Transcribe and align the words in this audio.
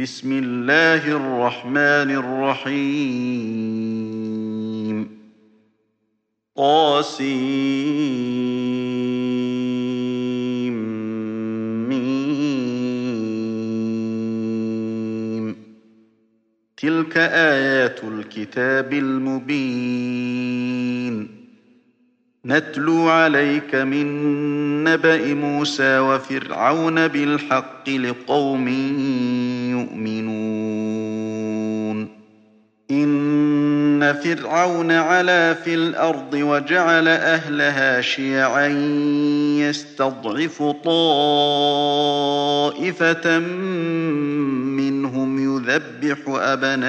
بسم 0.00 0.32
الله 0.32 1.16
الرحمن 1.16 2.10
الرحيم. 2.56 3.18
طاسيم. 6.56 7.38
تلك 16.76 17.16
آيات 17.16 18.00
الكتاب 18.04 18.92
المبين. 18.92 20.48
نتلو 22.46 23.08
عليك 23.08 23.74
من 23.74 24.08
نبأ 24.84 25.34
موسى 25.34 25.98
وفرعون 25.98 27.08
بالحق 27.08 27.88
لقوم 27.88 28.68
يؤمنون 29.88 31.68
إن 32.90 34.12
فرعون 34.12 34.92
علا 34.92 35.54
في 35.54 35.74
الأرض 35.74 36.34
وجعل 36.34 37.08
أهلها 37.08 38.00
شيعا 38.00 38.66
يستضعف 39.58 40.62
طائفة 40.84 40.98
منهم 44.78 45.38
يذبح 45.38 46.18
أبناءهم 46.28 46.88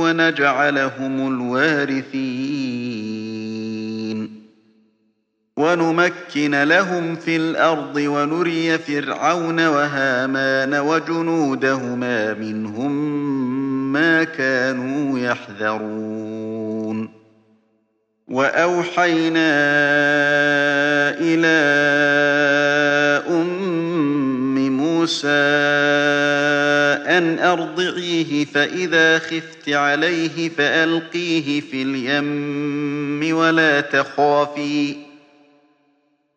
ونجعلهم 0.00 1.34
الوارثين. 1.34 2.88
ونمكن 5.56 6.62
لهم 6.62 7.16
في 7.16 7.36
الأرض 7.36 7.96
ونري 7.96 8.78
فرعون 8.78 9.66
وهامان 9.66 10.74
وجنودهما 10.74 12.34
منهم 12.34 12.92
ما 13.92 14.24
كانوا 14.24 15.18
يحذرون. 15.18 17.18
وأوحينا 18.28 19.50
إلى 21.20 21.58
أم 23.30 24.76
موسى 24.76 25.28
أن 27.08 27.38
أرضعيه 27.38 28.44
فإذا 28.44 29.18
خفت 29.18 29.68
عليه 29.68 30.48
فألقيه 30.48 31.60
في 31.60 31.82
اليم 31.82 33.36
ولا 33.36 33.80
تخافي 33.80 34.96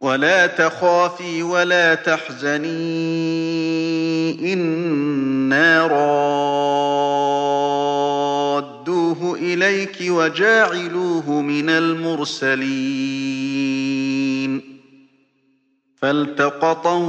ولا 0.01 0.47
تخافي 0.47 1.43
ولا 1.43 1.95
تحزني 1.95 2.63
إنا 4.53 5.87
رادوه 8.67 9.35
إليك 9.35 9.97
وجاعلوه 10.01 11.41
من 11.41 11.69
المرسلين. 11.69 13.11
فالتقطه 16.01 17.07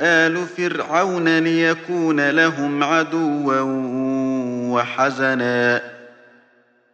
آل 0.00 0.46
فرعون 0.56 1.38
ليكون 1.38 2.30
لهم 2.30 2.84
عدوا 2.84 3.60
وحزنا. 4.72 5.82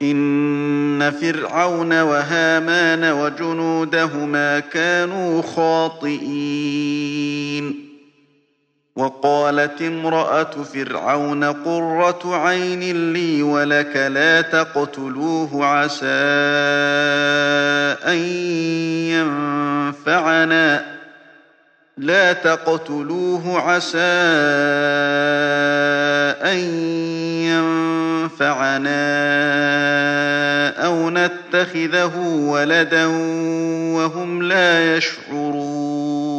إن 0.02 1.10
فرعون 1.10 2.00
وهامان 2.00 3.12
وجنودهما 3.12 4.60
كانوا 4.60 5.42
خاطئين. 5.42 6.66
وقالت 8.96 9.82
امرأة 9.82 10.50
فرعون 10.74 11.44
قرة 11.44 12.36
عين 12.36 13.12
لي 13.12 13.42
ولك 13.42 13.96
لا 13.96 14.40
تقتلوه 14.40 15.66
عسى 15.66 16.06
أن 18.06 18.18
ينفعنا. 20.06 20.95
لا 21.98 22.32
تقتلوه 22.32 23.60
عسى 23.60 23.98
أن 26.42 26.58
ينفعنا 28.28 28.96
أو 30.86 31.10
نتخذه 31.10 32.16
ولدا 32.26 33.06
وهم 33.96 34.42
لا 34.42 34.96
يشعرون. 34.96 36.36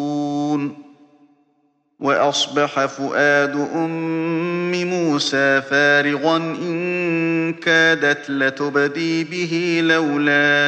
وأصبح 2.00 2.86
فؤاد 2.86 3.68
أم 3.76 4.72
موسى 4.86 5.62
فارغا 5.62 6.38
إن 6.38 7.54
كادت 7.54 8.30
لتبدي 8.30 9.24
به 9.24 9.82
لولا 9.84 10.68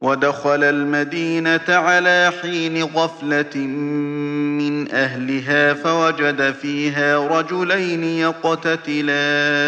ودخل 0.00 0.64
المدينة 0.64 1.64
على 1.68 2.32
حين 2.42 2.82
غفلة 2.82 3.56
من 3.56 4.90
أهلها 4.90 5.74
فوجد 5.74 6.52
فيها 6.52 7.18
رجلين 7.28 8.04
يقتتلان. 8.04 9.58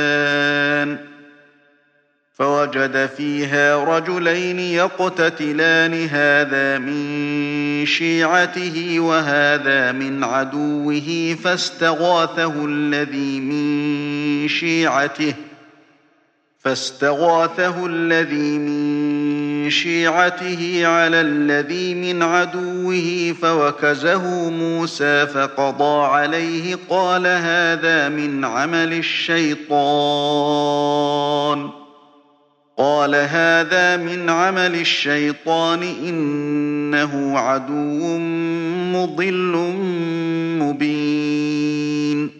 فوجد 2.40 3.06
فيها 3.16 3.84
رجلين 3.84 4.58
يقتتلان 4.58 5.94
هذا 6.04 6.78
من 6.78 7.86
شيعته 7.86 9.00
وهذا 9.00 9.92
من 9.92 10.24
عدوه 10.24 11.36
فاستغاثه 11.44 12.64
الذي 12.64 13.40
من 13.40 14.48
شيعته 14.48 15.34
فاستغاثه 16.58 17.86
الذي 17.86 18.58
من 18.58 19.39
شيعته 19.70 20.86
على 20.86 21.20
الذي 21.20 21.94
من 21.94 22.22
عدوه 22.22 23.34
فوكزه 23.42 24.50
موسى 24.50 25.26
فقضى 25.26 26.06
عليه 26.06 26.78
قال 26.88 27.26
هذا 27.26 28.08
من 28.08 28.44
عمل 28.44 28.92
الشيطان. 28.92 29.70
قال 32.78 33.14
هذا 33.14 33.96
من 33.96 34.30
عمل 34.30 34.74
الشيطان 34.74 35.82
إنه 35.82 37.38
عدو 37.38 38.18
مضل 38.92 39.74
مبين. 40.62 42.39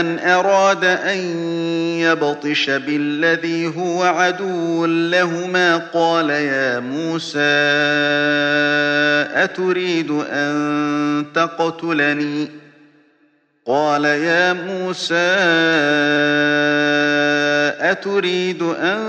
أن 0.00 0.18
أراد 0.18 0.84
أن 0.84 1.18
يبطش 1.98 2.70
بالذي 2.70 3.66
هو 3.76 4.02
عدو 4.02 4.86
لهما 4.86 5.76
قال 5.76 6.30
يا 6.30 6.80
موسى 6.80 7.40
أتريد 9.44 10.10
أن 10.10 11.26
تقتلني؟ 11.34 12.48
قال 13.66 14.04
يا 14.04 14.52
موسى 14.52 15.14
أتريد 17.80 18.62
أن 18.62 19.00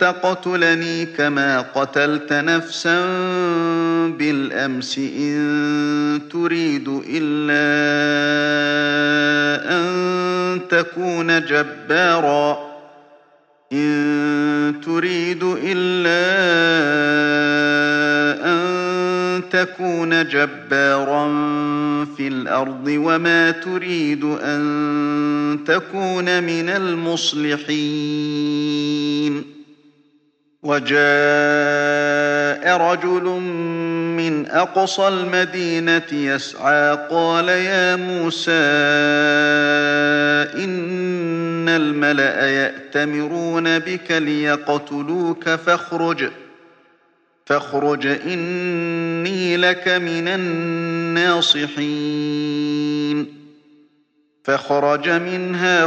تقتلني 0.00 1.06
كما 1.06 1.60
قتلت 1.60 2.32
نفسا 2.32 3.00
بالأمس 4.12 4.98
إن 4.98 6.20
تريد 6.32 7.00
إلا 7.08 7.64
أن 9.76 10.60
تكون 10.68 11.44
جبارا. 11.44 12.74
إن 13.72 14.74
تريد 14.86 15.42
إلا 15.42 16.24
أن 18.46 18.64
تكون 19.50 20.28
جبارا 20.28 21.24
في 22.16 22.28
الأرض 22.28 22.86
وما 22.86 23.50
تريد 23.50 24.24
أن 24.24 25.58
تكون 25.66 26.42
من 26.42 26.68
المصلحين. 26.68 27.64
وجاء 30.64 30.94
رجل 32.76 33.24
من 34.16 34.46
أقصى 34.50 35.08
المدينة 35.08 36.12
يسعى 36.12 37.08
قال 37.10 37.48
يا 37.48 37.96
موسى 37.96 38.52
إن 40.64 41.68
الملأ 41.68 42.50
يأتمرون 42.50 43.78
بك 43.78 44.10
ليقتلوك 44.10 45.48
فاخرج 45.48 46.30
فاخرج 47.46 48.06
إني 48.06 49.56
لك 49.56 49.88
من 49.88 50.28
الناصحين. 50.28 51.74
فخرج 54.44 55.08
منها 55.08 55.86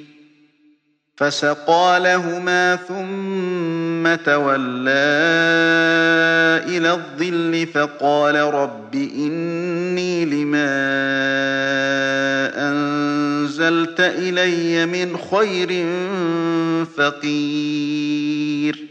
فسقى 1.21 1.99
لهما 1.99 2.75
ثم 2.75 4.15
تولى 4.25 4.91
إلى 6.67 6.91
الظل 6.91 7.67
فقال 7.73 8.35
رب 8.35 8.95
إني 8.95 10.25
لما 10.25 10.71
أنزلت 12.69 13.99
إلي 13.99 14.85
من 14.85 15.17
خير 15.17 15.85
فقير. 16.97 18.90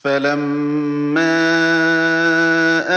فلما 0.00 1.38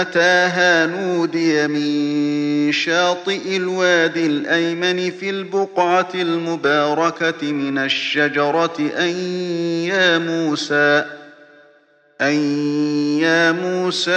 أتاها 0.01 0.85
نودي 0.85 1.67
من 1.67 2.71
شاطئ 2.71 3.57
الوادي 3.57 4.25
الأيمن 4.25 5.11
في 5.11 5.29
البقعة 5.29 6.09
المباركة 6.15 7.51
من 7.51 7.77
الشجرة 7.77 8.91
أن 8.99 9.09
يا 9.87 10.17
موسى 10.17 11.05
أن 12.21 12.35
يا 13.19 13.51
موسى 13.51 14.11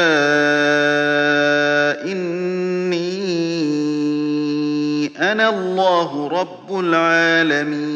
إني 2.12 3.26
أنا 5.19 5.49
الله 5.49 6.28
رب 6.28 6.81
العالمين 6.81 7.95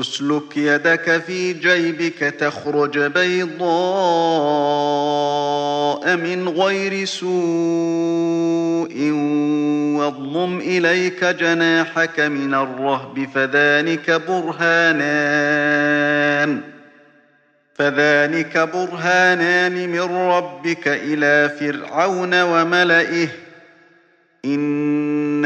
أسلك 0.00 0.56
يدك 0.56 1.22
في 1.26 1.52
جيبك 1.52 2.18
تخرج 2.18 2.98
بيضاء 2.98 3.66
من 6.16 6.48
غير 6.48 7.04
سوء 7.04 7.26
واضمم 9.98 10.60
إليك 10.60 11.24
جناحك 11.24 12.20
من 12.20 12.54
الرهب 12.54 13.28
فذلك 13.34 14.22
برهانان. 14.28 15.86
فذلك 17.74 18.58
برهانان 18.58 19.88
من 19.88 20.16
ربك 20.16 20.88
إلى 20.88 21.48
فرعون 21.60 22.42
وملئه. 22.42 23.28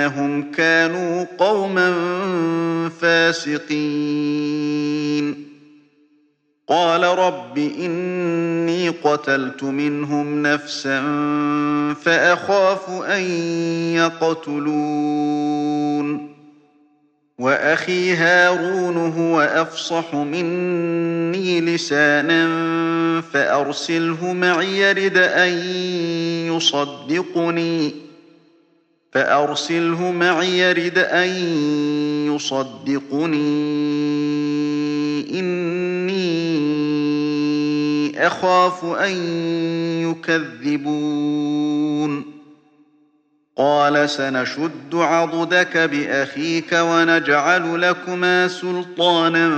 إنهم 0.01 0.53
كانوا 0.53 1.27
قوما 1.39 1.95
فاسقين. 3.01 3.71
قال 6.69 7.03
رب 7.03 7.59
إني 7.59 8.89
قتلت 8.89 9.63
منهم 9.63 10.43
نفسا 10.43 11.03
فأخاف 12.03 12.91
أن 12.91 13.23
يقتلون. 13.95 15.11
وأخي 17.39 18.15
هارون 18.15 18.97
هو 18.97 19.41
أفصح 19.41 20.15
مني 20.15 21.61
لسانا 21.61 22.51
فأرسله 23.21 24.33
معي 24.33 24.93
رد 24.93 25.17
أن 25.17 25.53
يصدقني. 26.57 28.10
فأرسله 29.13 30.11
معي 30.11 30.73
رد 30.73 30.99
أن 30.99 31.29
يصدقني. 32.35 33.71
إني 35.39 36.41
أخاف 38.27 38.85
أن 38.85 39.13
يكذبون. 40.11 42.25
قال 43.57 44.11
سنشد 44.11 44.95
عضدك 44.95 45.77
بأخيك 45.77 46.73
ونجعل 46.73 47.83
لكما 47.83 48.49
سلطانا 48.49 49.51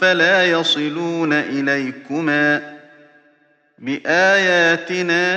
فلا 0.00 0.46
يصلون 0.46 1.32
إليكما. 1.32 2.76
بآياتنا 3.78 5.36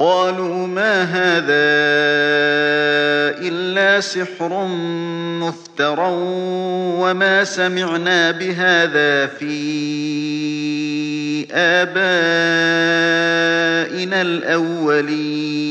قالوا 0.00 0.66
ما 0.66 1.02
هذا 1.02 1.68
إلا 3.48 4.00
سحر 4.00 4.66
مفترى 5.40 6.12
وما 7.00 7.44
سمعنا 7.44 8.30
بهذا 8.30 9.26
في 9.26 9.46
آبائنا 11.52 12.22
الأولين. 14.22 15.70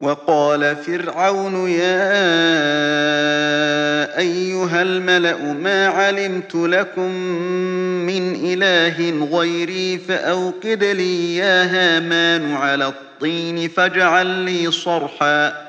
وقال 0.00 0.76
فرعون 0.76 1.68
يا 1.70 2.08
أيها 4.18 4.82
الملأ 4.82 5.52
ما 5.52 5.86
علمت 5.86 6.54
لكم 6.54 7.10
من 8.06 8.34
إله 8.34 9.26
غيري 9.38 9.98
فأوقد 9.98 10.84
لي 10.84 11.36
يا 11.36 11.64
هامان 11.64 12.54
على 12.54 12.86
الطين 12.86 13.68
فاجعل 13.68 14.26
لي 14.26 14.70
صرحاً 14.70 15.68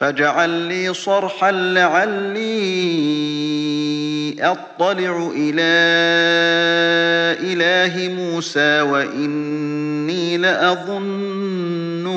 فاجعل 0.00 0.50
لي 0.50 0.94
صرحا 0.94 1.50
لعلي 1.50 2.38
أطلع 4.40 5.30
إلى 5.36 5.78
إله 7.52 8.14
موسى 8.14 8.80
وإني 8.80 10.38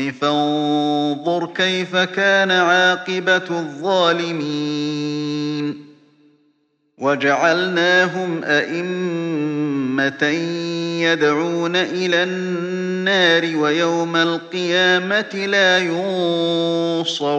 فانظر 0.00 1.46
كيف 1.46 1.96
كان 1.96 2.50
عاقبة 2.50 3.36
الظالمين. 3.50 4.68
وجعلناهم 6.98 8.44
أئمة 8.44 10.24
يدعون 11.02 11.76
إلى 11.76 12.22
النار 12.22 13.56
ويوم 13.56 14.16
القيامة 14.16 15.46
لا 15.46 15.78
ينصرون. 16.98 17.38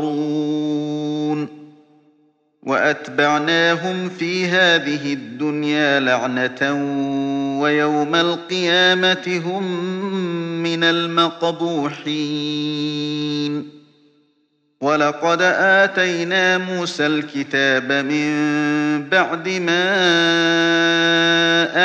وأتبعناهم 2.64 4.10
في 4.10 4.46
هذه 4.46 5.14
الدنيا 5.14 6.00
لعنة 6.00 6.74
ويوم 7.62 8.16
القيامة 8.16 9.42
هم 9.46 10.39
من 10.78 10.84
المقبوحين. 10.84 12.10
ولقد 14.82 15.42
آتينا 15.42 16.58
موسى 16.58 17.06
الكتاب 17.08 17.92
من 17.92 19.10
بعد 19.10 19.50
ما 19.50 19.96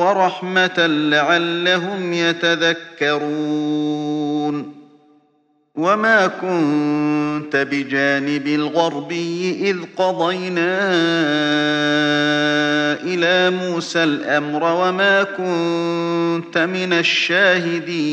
ورحمة 0.00 0.86
لعلهم 0.86 2.12
يتذكرون. 2.12 3.52
وما 5.74 6.26
كنت 6.26 7.56
بجانب 7.56 8.46
الغربي 8.46 9.70
إذ 9.70 9.76
قضينا 9.96 10.78
إلى 13.02 13.50
موسى 13.56 14.04
الأمر 14.04 14.64
وما 14.64 15.22
كنت 15.22 16.58
من 16.58 16.92
الشاهدين. 16.92 18.12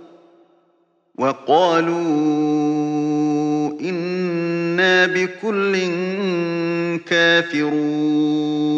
وقالوا 1.15 2.01
إنا 3.81 5.05
بكل 5.05 5.77
كافرون. 7.05 8.71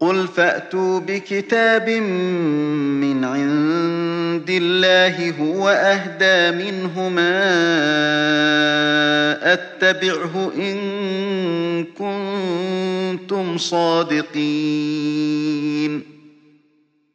قل 0.00 0.28
فأتوا 0.28 1.00
بكتاب 1.00 1.88
من 1.90 3.24
عند 3.24 4.50
الله 4.50 5.30
هو 5.40 5.68
أهدى 5.68 6.50
منهما 6.64 7.42
أتبعه 9.52 10.52
إن 10.56 11.84
كنتم 11.84 13.58
صادقين. 13.58 14.24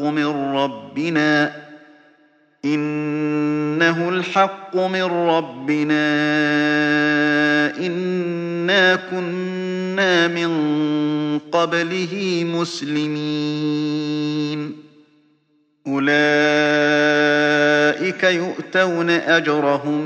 من 0.00 0.54
ربنا 0.56 1.52
إنه 2.64 4.08
الحق 4.08 4.76
من 4.76 5.02
ربنا 5.02 6.04
إنا 7.76 8.96
كنا 8.96 10.28
من 10.28 10.50
قبله 11.52 12.44
مسلمين. 12.54 14.04
أولئك 15.86 16.14
يؤتون 18.24 19.10
أجرهم 19.10 20.00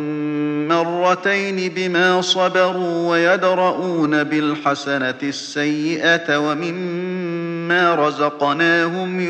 مرتين 0.68 1.72
بما 1.76 2.20
صبروا 2.20 3.10
ويدرؤون 3.10 4.24
بالحسنة 4.24 5.18
السيئة 5.22 6.38
ومما 6.38 7.27
رزقناهم 7.72 9.20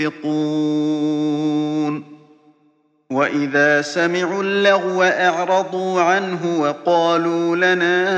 ينفقون 0.00 1.38
وإذا 3.10 3.82
سمعوا 3.82 4.42
اللغو 4.42 5.02
أعرضوا 5.02 6.00
عنه 6.00 6.60
وقالوا 6.60 7.56
لنا 7.56 8.08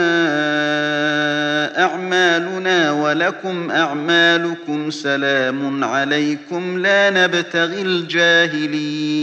أعمالنا 1.85 2.93
ولكم 2.93 3.71
أعمالكم 3.71 4.91
سلام 4.91 5.85
عليكم 5.85 6.79
لا 6.79 7.11
نبتغي 7.11 7.83
الجاهلين 7.83 9.21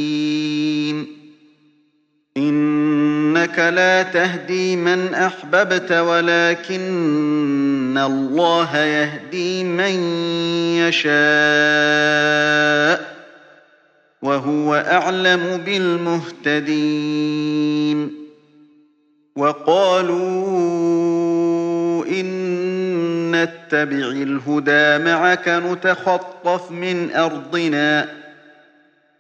إنك 2.38 3.60
لا 3.60 4.04
تهدي 4.04 4.76
من 4.76 5.14
أحببت 5.14 5.92
ولكن 5.92 6.82
الله 7.98 8.78
يهدي 8.78 9.64
من 9.64 9.94
يشاء 10.88 11.18
وهو 14.22 14.76
أعلم 14.76 15.58
بالمهتدين 15.66 17.08
وقالوا 19.36 20.58
إن 22.06 22.28
نتبع 23.32 24.08
الهدى 24.08 24.98
معك 25.06 25.48
نتخطف 25.50 26.72
من 26.72 27.12
أرضنا 27.16 28.10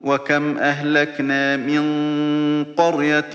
وكم 0.00 0.58
أهلكنا 0.58 1.56
من 1.56 1.84
قرية 2.64 3.32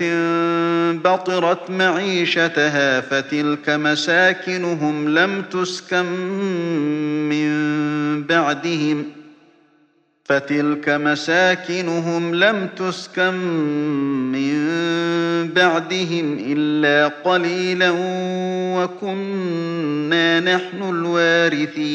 بطرت 0.92 1.70
معيشتها 1.70 3.00
فتلك 3.00 3.70
مساكنهم 3.70 5.08
لم 5.08 5.42
تسكن 5.42 6.04
من 7.28 7.52
بعدهم 8.22 9.04
ۖ 9.20 9.24
فتلك 10.24 10.88
مساكنهم 10.88 12.34
لم 12.34 12.68
تسكن 12.76 13.34
من 14.32 14.54
بعدهم 15.48 16.38
إلا 16.40 17.08
قليلا 17.08 17.90
وكنا 18.76 20.40
نحن 20.40 20.82
الوارثين 20.82 21.94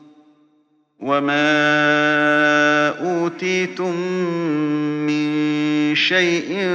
وما 1.01 1.49
أوتيتم 2.89 3.95
من 5.07 5.95
شيء 5.95 6.69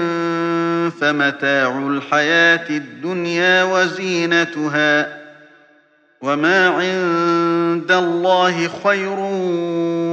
فمتاع 1.01 1.79
الحياة 1.79 2.71
الدنيا 2.71 3.65
وزينتها 3.65 5.17
وما 6.23 6.69
عند 6.69 7.93
الله 7.93 8.69
خير 8.85 9.19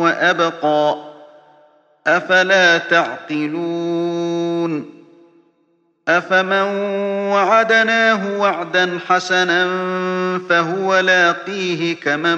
وأبقى 0.04 0.96
أفلا 2.08 2.78
تعقلون 2.78 4.24
أفمن 6.08 6.68
وعدناه 7.32 8.40
وعدا 8.40 9.00
حسنا 9.08 9.68
فهو 10.50 11.00
لاقيه 11.00 11.96
كمن 11.96 12.38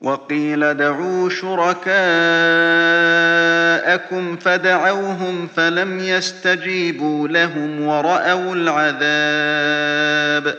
وقيل 0.00 0.74
دعوا 0.74 1.28
شركاءكم 1.28 1.90
فدعوهم 4.36 5.48
فلم 5.56 5.98
يستجيبوا 5.98 7.28
لهم 7.28 7.80
ورأوا 7.80 8.54
العذاب 8.54 10.54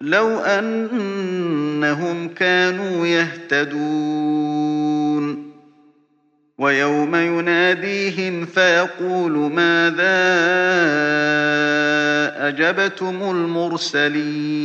لو 0.00 0.38
أنهم 0.38 2.28
كانوا 2.28 3.06
يهتدون 3.06 4.64
ويوم 6.58 7.16
يناديهم 7.16 8.46
فيقول 8.46 9.32
ماذا 9.32 10.24
أجبتم 12.48 13.30
المرسلين 13.30 14.64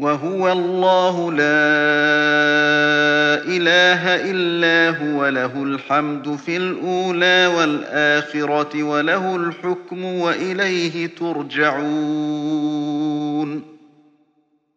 وهو 0.00 0.52
الله 0.52 1.32
لا 1.32 1.40
إله 3.56 4.30
إلا 4.30 4.98
هو 4.98 5.28
له 5.28 5.62
الحمد 5.62 6.36
في 6.36 6.56
الأولى 6.56 7.46
والآخرة 7.56 8.82
وله 8.82 9.36
الحكم 9.36 10.04
وإليه 10.04 11.06
ترجعون. 11.06 12.60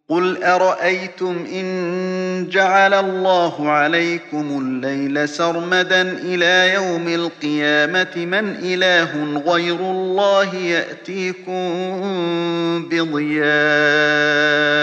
قل 0.09 0.43
أرأيتم 0.43 1.45
إن 1.53 2.47
جعل 2.51 2.93
الله 2.93 3.69
عليكم 3.69 4.61
الليل 4.61 5.29
سرمدا 5.29 6.01
إلى 6.01 6.73
يوم 6.73 7.07
القيامة؟ 7.07 8.15
من 8.15 8.55
إله 8.63 9.41
غير 9.45 9.79
الله 9.79 10.55
يأتيكم 10.55 11.63
بضياء؟ 12.91 14.82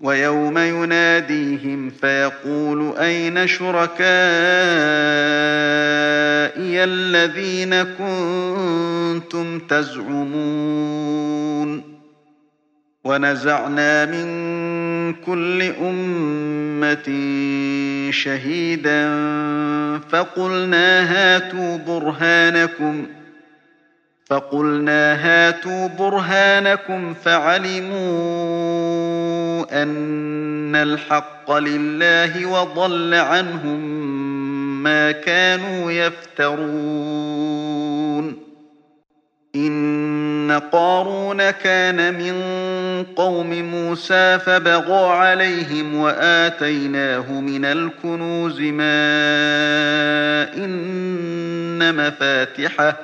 ويوم 0.00 0.58
يناديهم 0.58 1.90
فيقول 1.90 2.96
أين 2.96 3.46
شركائي 3.46 3.94
الذين 6.84 7.82
كنتم 7.82 9.58
تزعمون؟ 9.58 11.16
ونزعنا 13.06 14.04
من 14.04 14.26
كل 15.14 15.62
أمة 15.62 17.06
شهيدا 18.10 19.08
فقلنا 20.10 21.12
هاتوا 21.12 21.76
برهانكم 21.76 23.06
فقلنا 24.26 25.14
هاتوا 25.14 25.88
برهانكم 25.88 27.14
فعلموا 27.14 28.75
أن 29.72 30.76
الحق 30.76 31.52
لله 31.52 32.46
وضل 32.46 33.14
عنهم 33.14 33.80
ما 34.82 35.12
كانوا 35.12 35.92
يفترون. 35.92 37.56
إن 39.56 40.60
قارون 40.72 41.50
كان 41.50 42.14
من 42.14 42.34
قوم 43.16 43.50
موسى 43.50 44.38
فبغى 44.38 45.10
عليهم 45.10 45.94
وآتيناه 45.94 47.32
من 47.32 47.64
الكنوز 47.64 48.60
ما 48.60 48.94
إن 50.56 51.94
مفاتحه 51.94 52.96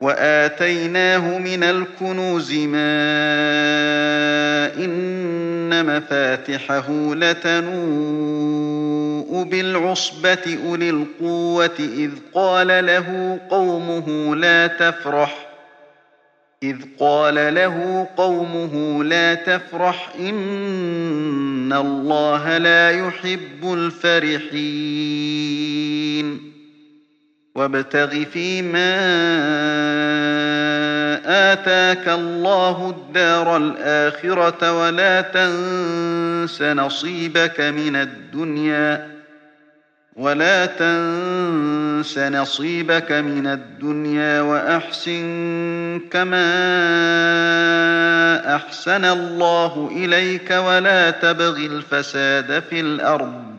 وآتيناه 0.00 1.38
من 1.38 1.62
الكنوز 1.62 2.52
ما 2.52 2.92
إن 4.84 5.11
مفاتحه 5.72 7.14
لتنوء 7.14 8.62
بالعصبة 9.42 10.58
أولي 10.66 10.90
القوة 10.90 11.78
إذ 11.78 12.10
قال 12.34 12.86
له 12.86 13.38
قومه 13.50 14.36
لا 14.36 14.66
تفرح 14.66 15.48
إذ 16.62 16.76
قال 16.98 17.54
له 17.54 18.08
قومه 18.16 19.04
لا 19.04 19.34
تفرح 19.34 20.12
إن 20.20 21.72
الله 21.72 22.58
لا 22.58 22.90
يحب 22.90 23.72
الفرحين 23.74 25.32
وابتغ 27.54 28.24
فيما 28.24 28.92
آتاك 31.26 32.08
الله 32.08 32.90
الدار 32.90 33.56
الآخرة 33.56 34.72
ولا 34.80 35.20
تنس 35.20 36.62
نصيبك 36.62 37.60
من 37.60 37.96
الدنيا 37.96 39.12
ولا 40.16 40.66
تنس 40.66 42.18
نصيبك 42.18 43.12
من 43.12 43.46
الدنيا 43.46 44.40
وأحسن 44.40 46.00
كما 46.10 46.46
أحسن 48.56 49.04
الله 49.04 49.90
إليك 49.92 50.50
ولا 50.50 51.10
تبغ 51.10 51.56
الفساد 51.56 52.62
في 52.70 52.80
الأرض 52.80 53.52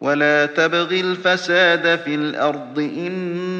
ولا 0.00 0.46
تبغ 0.46 0.90
الفساد 0.90 1.98
في 1.98 2.14
الأرض 2.14 2.78
إن 2.78 3.59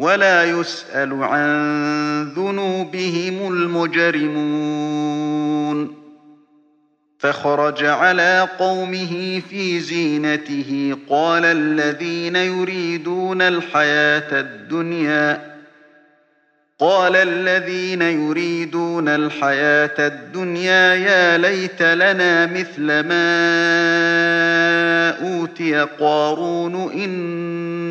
ولا 0.00 0.44
يسأل 0.44 1.22
عن 1.24 2.32
ذنوبهم 2.36 3.52
المجرمون. 3.52 5.20
فخرج 7.20 7.84
على 7.84 8.48
قومه 8.58 9.42
في 9.50 9.80
زينته 9.80 10.96
قال 11.08 11.44
الذين 11.44 12.36
يريدون 12.36 13.42
الحياة 13.42 14.40
الدنيا 14.40 15.50
قال 16.78 17.16
الذين 17.16 18.02
يريدون 18.02 19.08
الحياة 19.08 19.94
الدنيا 19.98 20.94
يا 20.94 21.38
ليت 21.38 21.82
لنا 21.82 22.46
مثل 22.46 22.86
ما 22.86 23.30
أوتي 25.22 25.80
قارون 26.00 26.74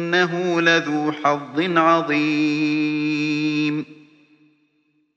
إنه 0.10 0.62
لذو 0.62 1.12
حظ 1.12 1.78
عظيم. 1.78 3.20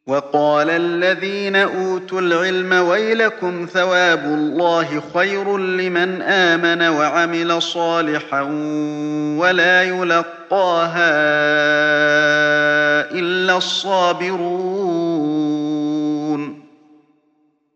وقال 0.06 0.70
الذين 0.70 1.56
أوتوا 1.56 2.20
العلم 2.20 2.72
ويلكم 2.72 3.66
ثواب 3.72 4.24
الله 4.24 5.02
خير 5.14 5.58
لمن 5.58 6.22
آمن 6.22 6.82
وعمل 6.82 7.62
صالحا 7.62 8.42
ولا 9.38 9.82
يلقاها 9.82 11.12
إلا 13.10 13.56
الصابرون. 13.56 15.02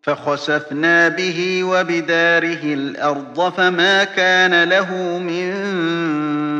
فخسفنا 0.06 1.08
به 1.08 1.64
وبداره 1.64 2.60
الأرض 2.64 3.52
فما 3.52 4.04
كان 4.04 4.68
له 4.68 5.18
من 5.18 5.52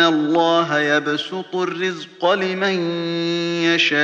الله 0.00 0.78
يبسط 0.78 1.56
الرزق 1.56 2.32
لمن 2.32 2.90
يشاء 3.64 4.00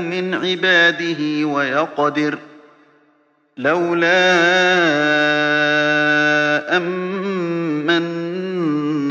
من 0.00 0.34
عباده 0.34 1.44
ويقدر 1.44 2.34
ۖ 2.34 2.38
لولا 3.58 4.36
أمن 6.76 7.92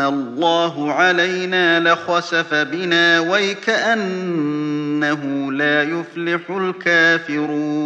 الله 0.01 0.93
علينا 0.93 1.79
لخسف 1.79 2.53
بنا 2.53 3.19
ويكأنه 3.19 4.41
لا 5.51 5.83
يفلح 5.83 6.41
الكافرون 6.49 7.85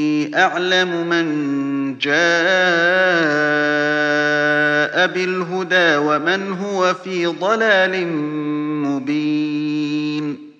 أعلم 0.35 1.07
من 1.07 1.27
جاء 1.97 2.11
بالهدى 5.07 5.97
ومن 5.97 6.51
هو 6.53 6.93
في 6.93 7.25
ضلال 7.25 8.07
مبين 8.87 10.51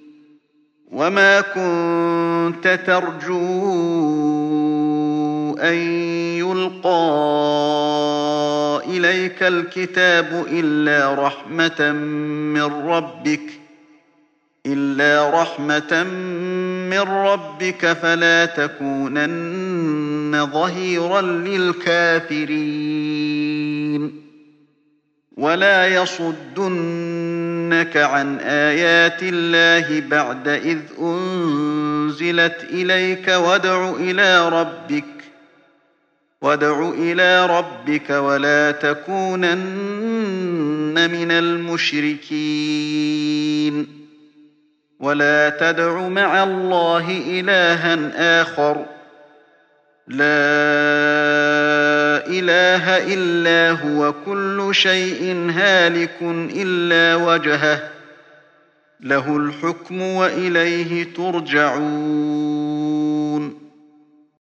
وما 0.92 1.42
كنت 1.42 2.80
ترجون 2.88 4.22
أن 5.60 5.76
يلقى 6.38 7.02
إليك 8.88 9.44
الكتاب 9.44 10.46
إلا 10.50 11.14
رحمة 11.14 11.92
من 11.92 12.88
ربك 12.90 13.62
إلا 14.66 15.42
رحمة 15.42 16.04
من 16.04 16.71
ربك 16.94 17.94
فلا 17.94 18.46
تكونن 18.46 19.92
ظهيرا 20.54 21.22
للكافرين. 21.22 22.52
ولا 25.38 25.88
يصدنك 25.88 26.38
عن 27.98 28.38
آيات 28.38 29.24
الله 29.24 30.00
بعد 30.00 30.48
إذ 30.48 30.80
أنزلت 31.02 32.68
إليك 32.70 33.28
وادع 33.28 33.90
إلى 33.90 34.50
ربك 34.50 35.04
وادع 36.42 36.90
إلى 36.90 37.46
ربك 37.46 38.10
ولا 38.10 38.72
تكونن 38.72 39.52
من 41.12 41.32
المشركين. 41.32 42.42
ولا 45.02 45.50
تدع 45.50 46.08
مع 46.08 46.44
الله 46.44 47.22
إلها 47.28 48.42
آخر. 48.42 48.86
لا 50.08 50.28
إله 52.28 53.14
إلا 53.14 53.72
هو 53.72 54.14
كل 54.26 54.70
شيء 54.72 55.50
هالك 55.50 56.18
إلا 56.22 57.16
وجهه. 57.16 57.80
له 59.00 59.38
الحكم 59.38 60.02
وإليه 60.02 61.14
ترجعون. 61.14 62.52